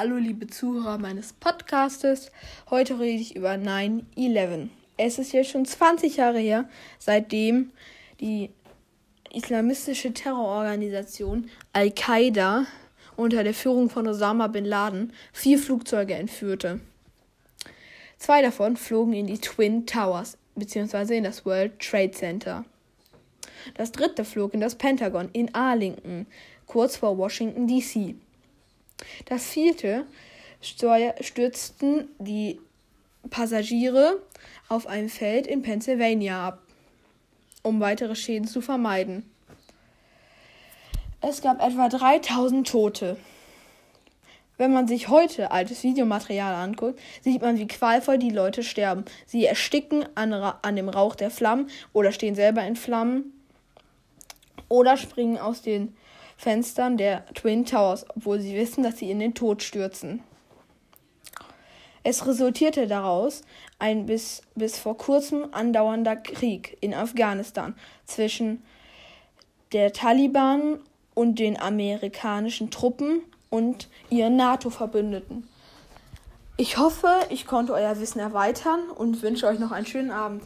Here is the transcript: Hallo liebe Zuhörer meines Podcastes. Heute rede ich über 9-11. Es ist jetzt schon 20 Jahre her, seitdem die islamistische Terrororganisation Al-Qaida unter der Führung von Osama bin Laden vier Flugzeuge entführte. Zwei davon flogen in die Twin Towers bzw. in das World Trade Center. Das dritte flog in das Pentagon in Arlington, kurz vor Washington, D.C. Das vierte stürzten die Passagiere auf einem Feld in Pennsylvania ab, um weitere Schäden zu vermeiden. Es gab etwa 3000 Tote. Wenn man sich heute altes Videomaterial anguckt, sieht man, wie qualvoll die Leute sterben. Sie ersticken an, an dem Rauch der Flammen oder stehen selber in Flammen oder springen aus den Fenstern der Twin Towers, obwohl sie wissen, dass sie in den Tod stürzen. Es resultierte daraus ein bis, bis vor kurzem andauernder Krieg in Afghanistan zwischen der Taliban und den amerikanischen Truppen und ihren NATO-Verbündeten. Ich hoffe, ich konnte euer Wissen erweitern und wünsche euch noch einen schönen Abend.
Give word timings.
Hallo 0.00 0.14
liebe 0.14 0.46
Zuhörer 0.46 0.96
meines 0.96 1.32
Podcastes. 1.32 2.30
Heute 2.70 3.00
rede 3.00 3.20
ich 3.20 3.34
über 3.34 3.54
9-11. 3.54 4.68
Es 4.96 5.18
ist 5.18 5.32
jetzt 5.32 5.50
schon 5.50 5.64
20 5.64 6.18
Jahre 6.18 6.38
her, 6.38 6.68
seitdem 7.00 7.72
die 8.20 8.50
islamistische 9.34 10.12
Terrororganisation 10.12 11.50
Al-Qaida 11.72 12.66
unter 13.16 13.42
der 13.42 13.54
Führung 13.54 13.90
von 13.90 14.06
Osama 14.06 14.46
bin 14.46 14.64
Laden 14.64 15.12
vier 15.32 15.58
Flugzeuge 15.58 16.14
entführte. 16.14 16.78
Zwei 18.18 18.40
davon 18.40 18.76
flogen 18.76 19.14
in 19.14 19.26
die 19.26 19.40
Twin 19.40 19.84
Towers 19.84 20.38
bzw. 20.54 21.16
in 21.16 21.24
das 21.24 21.44
World 21.44 21.80
Trade 21.80 22.12
Center. 22.12 22.64
Das 23.74 23.90
dritte 23.90 24.24
flog 24.24 24.54
in 24.54 24.60
das 24.60 24.76
Pentagon 24.76 25.28
in 25.32 25.52
Arlington, 25.56 26.26
kurz 26.66 26.94
vor 26.94 27.18
Washington, 27.18 27.66
D.C. 27.66 28.14
Das 29.26 29.44
vierte 29.46 30.06
stürzten 30.60 32.08
die 32.18 32.60
Passagiere 33.30 34.22
auf 34.68 34.86
einem 34.86 35.08
Feld 35.08 35.46
in 35.46 35.62
Pennsylvania 35.62 36.48
ab, 36.48 36.62
um 37.62 37.80
weitere 37.80 38.14
Schäden 38.14 38.48
zu 38.48 38.60
vermeiden. 38.60 39.28
Es 41.20 41.42
gab 41.42 41.60
etwa 41.62 41.88
3000 41.88 42.66
Tote. 42.66 43.16
Wenn 44.56 44.72
man 44.72 44.88
sich 44.88 45.08
heute 45.08 45.52
altes 45.52 45.84
Videomaterial 45.84 46.54
anguckt, 46.54 46.98
sieht 47.22 47.42
man, 47.42 47.58
wie 47.58 47.68
qualvoll 47.68 48.18
die 48.18 48.30
Leute 48.30 48.64
sterben. 48.64 49.04
Sie 49.24 49.44
ersticken 49.44 50.04
an, 50.16 50.32
an 50.32 50.76
dem 50.76 50.88
Rauch 50.88 51.14
der 51.14 51.30
Flammen 51.30 51.70
oder 51.92 52.10
stehen 52.10 52.34
selber 52.34 52.64
in 52.64 52.74
Flammen 52.74 53.32
oder 54.68 54.96
springen 54.96 55.38
aus 55.38 55.62
den 55.62 55.96
Fenstern 56.38 56.96
der 56.96 57.26
Twin 57.34 57.66
Towers, 57.66 58.06
obwohl 58.16 58.40
sie 58.40 58.54
wissen, 58.54 58.84
dass 58.84 58.96
sie 58.96 59.10
in 59.10 59.18
den 59.18 59.34
Tod 59.34 59.62
stürzen. 59.62 60.22
Es 62.04 62.26
resultierte 62.26 62.86
daraus 62.86 63.42
ein 63.80 64.06
bis, 64.06 64.42
bis 64.54 64.78
vor 64.78 64.96
kurzem 64.96 65.48
andauernder 65.50 66.16
Krieg 66.16 66.78
in 66.80 66.94
Afghanistan 66.94 67.74
zwischen 68.06 68.62
der 69.72 69.92
Taliban 69.92 70.78
und 71.12 71.40
den 71.40 71.60
amerikanischen 71.60 72.70
Truppen 72.70 73.20
und 73.50 73.88
ihren 74.08 74.36
NATO-Verbündeten. 74.36 75.48
Ich 76.56 76.78
hoffe, 76.78 77.08
ich 77.30 77.46
konnte 77.46 77.72
euer 77.72 77.98
Wissen 78.00 78.20
erweitern 78.20 78.90
und 78.90 79.22
wünsche 79.22 79.46
euch 79.48 79.58
noch 79.58 79.72
einen 79.72 79.86
schönen 79.86 80.12
Abend. 80.12 80.36